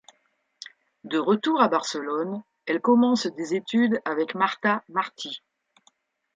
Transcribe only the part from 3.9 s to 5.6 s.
avec Marta Martí.